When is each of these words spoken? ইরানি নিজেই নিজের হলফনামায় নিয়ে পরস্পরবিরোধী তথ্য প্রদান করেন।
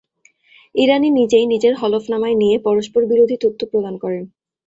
ইরানি 0.75 1.09
নিজেই 1.11 1.45
নিজের 1.47 1.73
হলফনামায় 1.75 2.37
নিয়ে 2.37 2.55
পরস্পরবিরোধী 2.59 3.37
তথ্য 3.43 3.59
প্রদান 3.71 3.95
করেন। 3.97 4.23